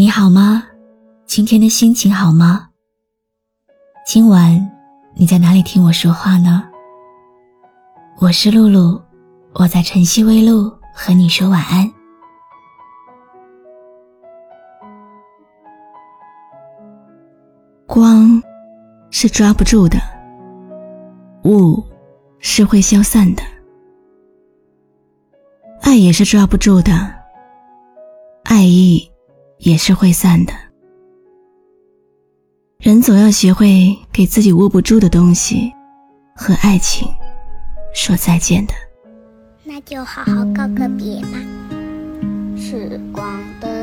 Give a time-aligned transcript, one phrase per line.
[0.00, 0.64] 你好吗？
[1.26, 2.68] 今天的心情好吗？
[4.06, 4.70] 今晚
[5.16, 6.62] 你在哪里听我说话呢？
[8.20, 9.02] 我是露露，
[9.54, 11.92] 我在晨曦微露和你说晚安。
[17.88, 18.40] 光
[19.10, 19.98] 是抓不住的，
[21.42, 21.84] 雾
[22.38, 23.42] 是会消散的，
[25.80, 26.92] 爱也是抓不住的，
[28.44, 29.10] 爱意
[29.58, 30.52] 也是会散的。
[32.78, 35.72] 人总要学会给自己握不住的东西
[36.34, 37.08] 和爱情
[37.92, 38.74] 说再见的。
[39.64, 41.38] 那就好好告个别吧。
[42.56, 43.77] 时光的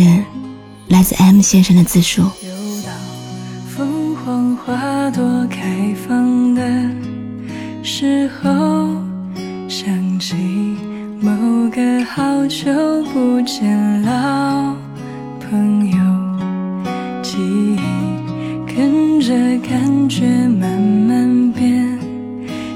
[0.00, 0.24] 晚的故事
[0.88, 2.22] 来自 M 先生的自述。
[2.22, 2.50] 又
[2.82, 2.90] 到
[3.68, 6.62] 凤凰花朵开放的
[7.82, 8.50] 时候，
[9.68, 10.34] 想起
[11.20, 11.30] 某
[11.70, 12.72] 个好久
[13.12, 14.74] 不见老
[15.40, 17.78] 朋友，记忆
[18.74, 19.34] 跟着
[19.68, 21.98] 感觉慢慢变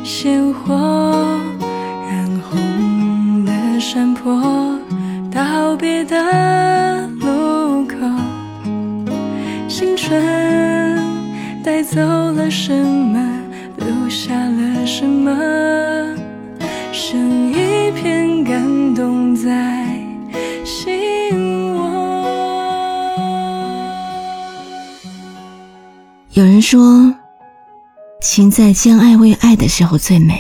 [0.05, 0.75] 鲜活，
[2.11, 4.78] 染红的山坡，
[5.31, 6.17] 道别的
[11.97, 13.19] 走了什么，
[13.79, 15.35] 留下了什么？
[16.93, 19.99] 剩一片感动在
[20.63, 21.83] 心窝。
[26.33, 27.15] 有人说，
[28.21, 30.39] 情在将爱为爱的时候最美。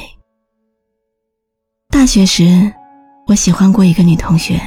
[1.88, 2.70] 大学时，
[3.28, 4.60] 我喜欢过一个女同学，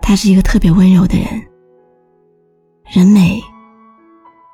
[0.00, 1.26] 她是一个特别温柔的人，
[2.84, 3.42] 人美，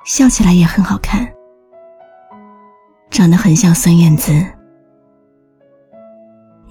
[0.05, 1.31] 笑起来也很好看，
[3.11, 4.33] 长得很像孙燕姿。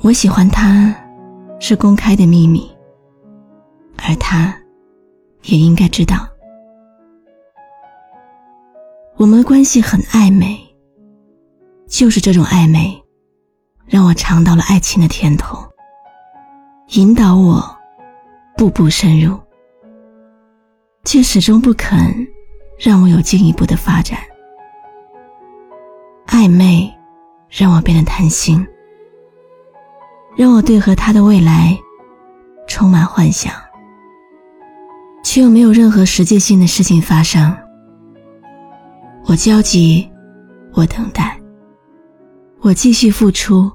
[0.02, 0.94] 我喜欢他，
[1.60, 2.70] 是公开的秘密，
[3.98, 4.54] 而他
[5.44, 6.28] 也应该知道。
[9.16, 10.58] 我们的关系很暧昧，
[11.88, 13.00] 就是这种暧昧，
[13.86, 15.64] 让我尝到了爱情的甜头，
[16.94, 17.64] 引导我
[18.58, 19.38] 步步深入，
[21.04, 22.28] 却始终不肯
[22.80, 24.18] 让我有进一步的发展。
[26.28, 26.90] 暧昧
[27.50, 28.66] 让我变得贪心，
[30.38, 31.78] 让我对和他的未来
[32.68, 33.52] 充满幻想，
[35.24, 37.54] 却又没有任何实际性的事情发生。
[39.26, 40.10] 我焦急，
[40.74, 41.38] 我等待，
[42.62, 43.70] 我继续付出，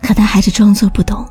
[0.00, 1.26] 可他还是装作不懂。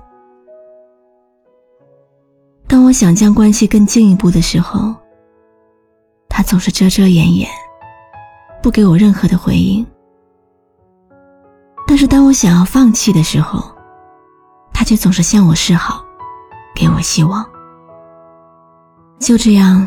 [2.68, 4.94] 当我想将关系更进一步的时候，
[6.40, 7.50] 他总是遮遮掩掩，
[8.64, 9.86] 不给我任何的回应。
[11.86, 13.62] 但是当我想要放弃的时候，
[14.74, 16.02] 他却总是向我示好，
[16.74, 17.46] 给我希望。
[19.20, 19.86] 就这样，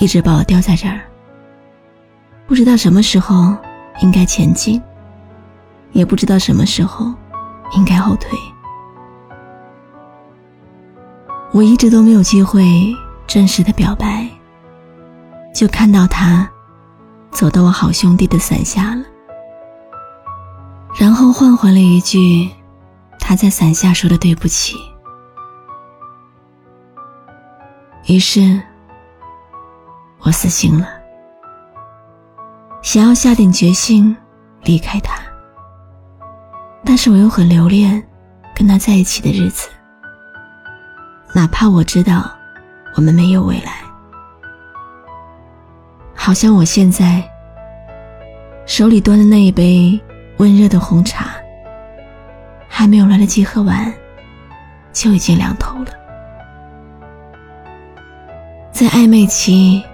[0.00, 1.00] 一直把我丢在这儿。
[2.46, 3.52] 不知道什么时候
[4.02, 4.80] 应该前进，
[5.90, 7.12] 也不知道什么时候
[7.72, 8.30] 应该后退。
[11.50, 12.64] 我一直都没有机会
[13.26, 14.30] 正式的表白，
[15.56, 16.46] 就看到他
[17.30, 19.02] 走到我好兄弟的伞下了，
[21.00, 22.50] 然后换回了一句
[23.18, 24.76] 他在伞下说的对不起。
[28.06, 28.60] 于是，
[30.20, 30.86] 我死心了。
[32.82, 34.14] 想要下定决心
[34.62, 35.18] 离开他，
[36.84, 38.06] 但是我又很留恋
[38.54, 39.70] 跟他在一起的日子，
[41.32, 42.30] 哪怕我知道
[42.94, 43.85] 我们没有未来。
[46.26, 47.22] 好像我现在
[48.66, 49.96] 手里端的那一杯
[50.38, 51.36] 温热的红茶，
[52.68, 53.94] 还没有来得及喝完，
[54.92, 55.92] 就已经凉透了。
[58.72, 59.84] 在暧昧期，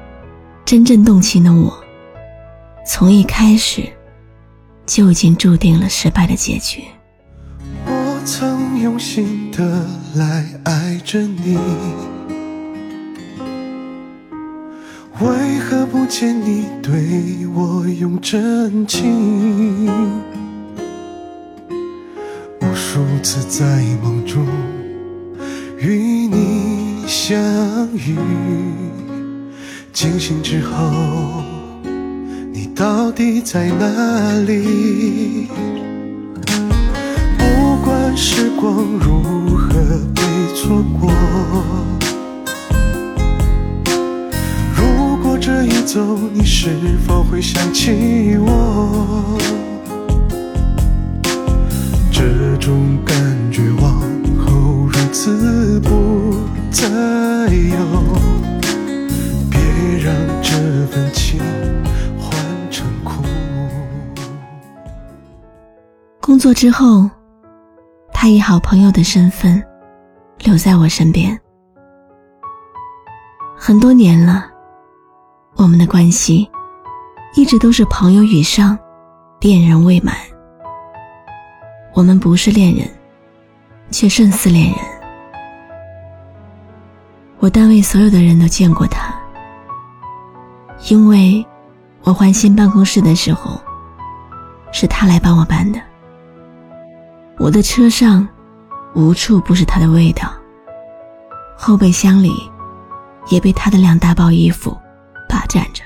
[0.65, 1.71] 真正动情的我。
[2.87, 3.87] 从一开始，
[4.87, 6.83] 就已经注定了失败的结局。
[7.85, 11.59] 我曾用心的来爱着你，
[15.23, 19.87] 为何不见你对我用真情？
[22.61, 23.65] 无数次在
[24.03, 24.45] 梦中
[25.79, 27.39] 与你相
[27.95, 28.17] 遇。
[29.93, 31.45] 惊醒之后，
[32.53, 35.47] 你到底在哪里？
[37.39, 39.23] 不管时光如
[39.57, 39.71] 何
[40.17, 40.23] 被
[40.57, 41.13] 错过，
[45.45, 46.01] 这一走，
[46.33, 46.71] 你是
[47.05, 49.37] 否会想起我？
[52.13, 53.17] 这种感
[53.51, 54.01] 觉往
[54.39, 56.33] 后日子不
[56.71, 57.77] 再有，
[59.51, 59.59] 别
[59.99, 61.41] 让这份情
[62.17, 62.31] 换
[62.71, 63.25] 成苦。
[66.21, 67.11] 工作之后，
[68.13, 69.61] 他以好朋友的身份
[70.45, 71.37] 留在我身边。
[73.59, 74.47] 很多年了，
[75.55, 76.51] 我们的关系
[77.35, 78.79] 一直都是朋友以上，
[79.41, 80.15] 恋人未满。
[81.95, 82.89] 我们不是恋人，
[83.91, 84.79] 却胜似恋人。
[87.39, 89.15] 我单位所有的人都见过他，
[90.89, 91.45] 因为
[92.03, 93.61] 我换新办公室的时候，
[94.73, 95.79] 是他来帮我搬的。
[97.39, 98.27] 我的车上
[98.95, 100.33] 无处不是他的味道，
[101.57, 102.33] 后备箱里
[103.29, 104.77] 也被他的两大包衣服
[105.33, 105.83] 霸占着。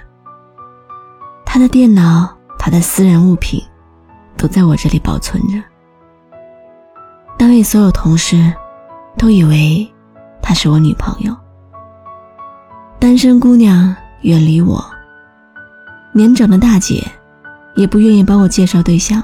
[1.45, 3.63] 他的电脑、他的私人物品
[4.37, 5.63] 都在我这里保存着。
[7.39, 8.53] 单位所有同事
[9.17, 9.89] 都以为
[10.43, 11.37] 她是我女朋友。
[12.99, 14.85] 单身姑娘远离我，
[16.13, 17.07] 年长的大姐
[17.77, 19.23] 也不愿意帮我介绍对象。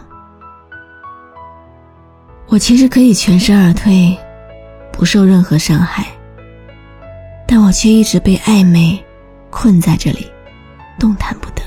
[2.49, 4.17] 我其实可以全身而退，
[4.93, 6.07] 不受任何伤害，
[7.47, 9.03] 但我却一直被暧昧
[9.53, 10.27] 困在这里，
[10.99, 11.63] 动弹不得。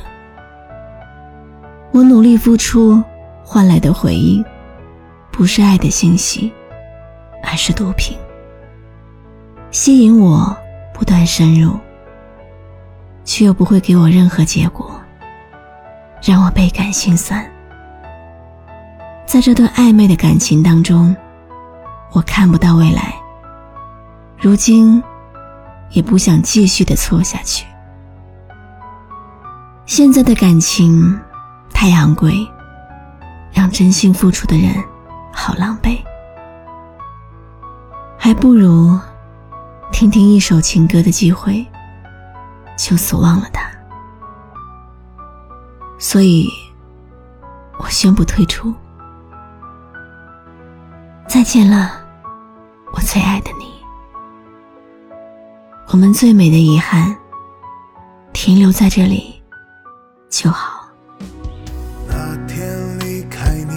[1.93, 3.01] 我努力付出
[3.41, 4.43] 换来的回应。
[5.31, 6.49] 不是爱的信息，
[7.43, 8.17] 而是毒品，
[9.69, 10.55] 吸引我
[10.93, 11.77] 不断深入，
[13.25, 14.97] 却又不会给我任何结果，
[16.23, 17.45] 让我倍感心酸。
[19.25, 21.13] 在这段暧昧的感情当中，
[22.13, 23.13] 我看不到未来，
[24.39, 25.03] 如今
[25.89, 27.65] 也不想继续的错下去。
[29.85, 31.19] 现在的感情
[31.71, 32.35] 太昂贵，
[33.51, 34.73] 让真心付出的人。
[35.31, 35.99] 好狼狈，
[38.17, 38.97] 还不如
[39.91, 41.63] 听听一首情歌的机会，
[42.77, 43.69] 就此忘了他。
[45.99, 46.49] 所以，
[47.77, 48.73] 我宣布退出。
[51.27, 51.91] 再见了，
[52.93, 53.65] 我最爱的你。
[55.89, 57.15] 我们最美的遗憾，
[58.33, 59.34] 停留在这里
[60.37, 60.89] 就好。
[62.05, 63.73] 那天离开你，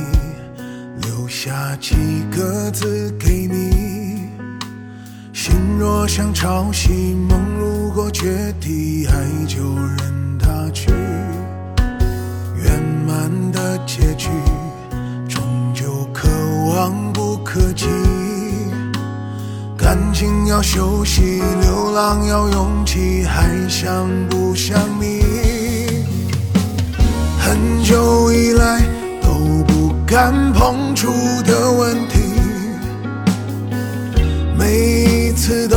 [1.06, 1.94] 留下几
[2.36, 4.28] 个字给你，
[5.32, 9.14] 心若像潮汐，梦如果决堤，爱
[9.46, 10.90] 就任它去。
[12.56, 14.28] 圆满的结局，
[15.28, 15.40] 终
[15.72, 16.28] 究可
[16.74, 17.86] 望不可及。
[19.76, 25.27] 感情要休息，流浪要勇气，还想不想你？
[27.48, 28.82] 很久以来
[29.22, 29.30] 都
[29.64, 29.88] 不。
[30.06, 31.12] 敢碰触
[31.44, 32.18] 的问题，
[34.58, 35.76] 每一次都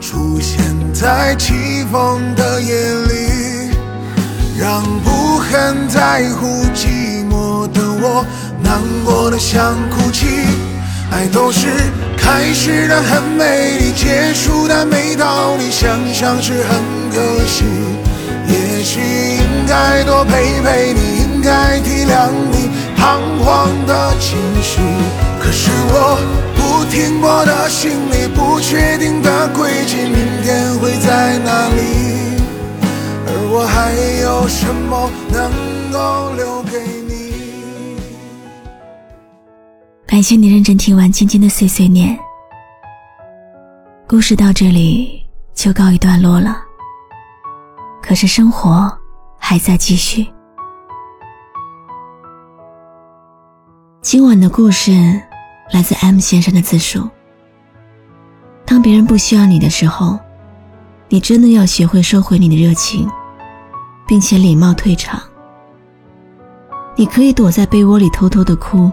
[0.00, 0.64] 出现
[0.94, 2.72] 在起风的夜
[3.08, 3.74] 里，
[4.56, 8.24] 让不很在乎寂寞的我
[8.62, 10.26] 难过的想哭泣。
[11.10, 11.66] 爱都是
[12.16, 17.64] 开始的很美丽，结束的没道理，想想是很可惜。
[18.82, 22.68] 也许应该多陪陪你，应该体谅你。
[22.96, 24.80] 彷徨的情绪，
[25.38, 26.18] 可是我
[26.56, 32.42] 不停泊的心里，不确定的轨迹，明天会在哪里？
[33.24, 35.52] 而我还有什么能
[35.92, 38.00] 够留给你？
[40.08, 42.18] 感谢你认真听完今天的碎碎念，
[44.08, 45.24] 故事到这里
[45.54, 46.71] 就告一段落了。
[48.02, 48.92] 可是生活
[49.38, 50.26] 还在继续。
[54.02, 54.92] 今晚的故事
[55.72, 57.08] 来自 M 先生的自述。
[58.66, 60.18] 当别人不需要你的时候，
[61.08, 63.08] 你真的要学会收回你的热情，
[64.06, 65.22] 并且礼貌退场。
[66.96, 68.90] 你可以躲在被窝里偷偷的哭，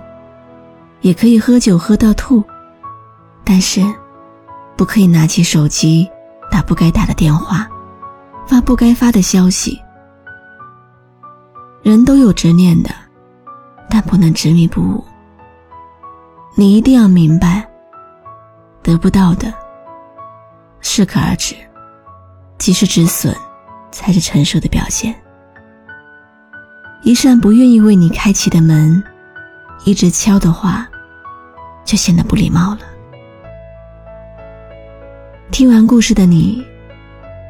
[1.01, 2.43] 也可以喝酒喝到吐，
[3.43, 3.81] 但是
[4.77, 6.07] 不可以拿起手机
[6.51, 7.67] 打不该打的电话，
[8.49, 9.79] 发不该发的消息。
[11.83, 12.89] 人都有执念的。
[13.91, 15.03] 但不能执迷不悟。
[16.55, 17.67] 你一定要明白，
[18.83, 19.51] 得不到的，
[20.79, 21.55] 适可而止，
[22.59, 23.35] 及时止损，
[23.91, 25.15] 才是成熟的表现。
[27.01, 29.03] 一扇不愿意为你开启的门，
[29.85, 30.87] 一直敲的话，
[31.83, 32.81] 就显得不礼貌了。
[35.49, 36.63] 听完故事的你，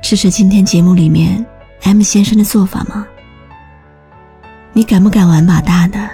[0.09, 1.45] 这是今天节目里面
[1.83, 3.05] M 先生的做法吗？
[4.73, 6.09] 你敢不敢玩把大的，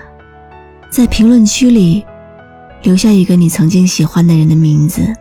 [0.91, 2.05] 在评论区里
[2.83, 5.15] 留下一个你曾经喜欢的人的名字，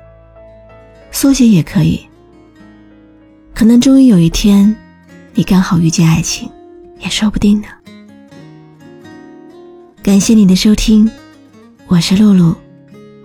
[1.12, 2.04] 缩写也可以。
[3.54, 4.74] 可能终于有一天，
[5.34, 6.50] 你刚好遇见爱情，
[6.98, 7.68] 也说不定呢。
[10.02, 11.08] 感谢你的收听，
[11.86, 12.52] 我是露露，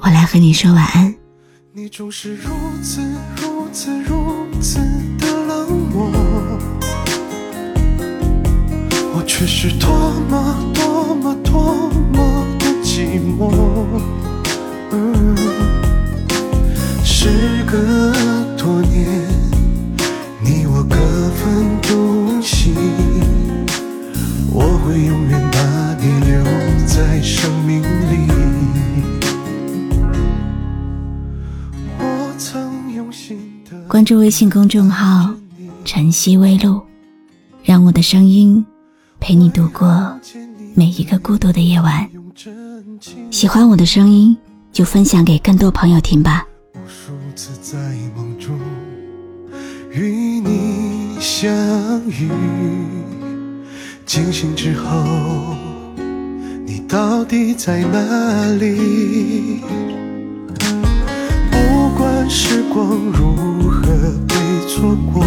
[0.01, 1.11] 我来和你说晚安。
[1.73, 2.51] 你总是如
[2.83, 3.01] 此
[3.41, 4.79] 如此如此
[9.39, 9.89] 却是多
[10.29, 13.50] 么多么多么的寂寞。
[14.91, 15.34] 嗯，
[17.05, 17.77] 时隔
[18.58, 19.08] 多年，
[20.43, 20.98] 你我各
[21.38, 22.74] 分东西，
[24.51, 26.43] 我会永远把你留
[26.86, 28.29] 在生命里。
[31.98, 33.39] 我曾用心
[33.72, 35.34] 的关注微信公众号
[35.86, 36.81] “晨曦微露”，
[37.63, 38.65] 让我的声音
[39.19, 40.17] 陪你度过
[40.73, 42.09] 每一个孤独的夜晚。
[43.29, 44.35] 喜欢我的声音，
[44.71, 46.47] 就分享给更多朋友听吧。
[46.73, 47.77] 无数次在
[48.15, 48.57] 梦中
[49.91, 51.51] 与你相
[52.07, 52.29] 遇，
[54.05, 55.55] 惊醒之后，
[56.65, 59.61] 你到底在哪里？
[61.51, 63.83] 不管时光如何
[64.27, 64.35] 被
[64.67, 65.23] 错过，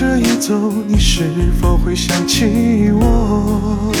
[0.00, 1.24] 这一走，你是
[1.60, 3.92] 否会想起我？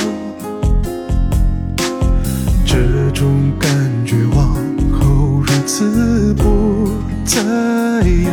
[2.64, 3.70] 这种感
[4.06, 4.56] 觉往
[4.98, 6.88] 后如此不
[7.22, 8.32] 再有，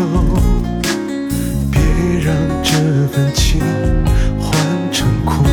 [1.69, 1.81] 别
[2.24, 2.33] 让
[2.63, 2.71] 这
[3.09, 3.59] 份情
[4.39, 4.57] 换
[4.93, 5.43] 成苦。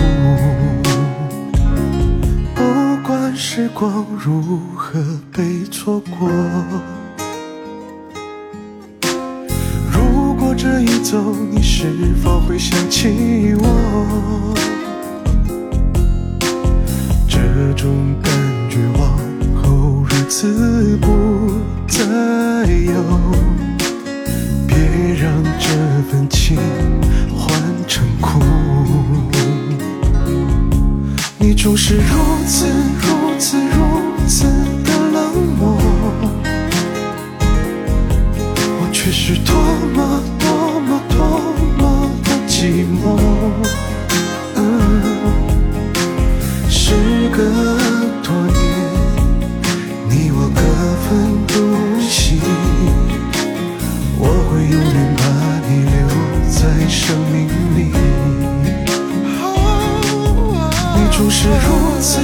[2.54, 2.62] 不
[3.04, 5.02] 管时光如何
[5.33, 6.30] 被错过，
[11.50, 11.87] 你是
[12.23, 14.54] 否会想起我？
[17.28, 17.38] 这
[17.75, 18.33] 种感
[18.68, 19.18] 觉往
[19.62, 21.06] 后如此不
[21.87, 22.92] 再有，
[24.66, 24.76] 别
[25.14, 25.68] 让这
[26.11, 26.56] 份情
[27.37, 28.40] 换成苦。
[31.38, 32.02] 你总是如
[32.47, 32.66] 此
[47.37, 47.43] 隔
[48.23, 48.57] 多年
[50.09, 50.61] 你我各
[51.03, 52.41] 分东西
[54.17, 55.23] 我会永远把
[55.69, 55.97] 你留
[56.49, 57.91] 在生命里。
[60.95, 62.21] 你总是如此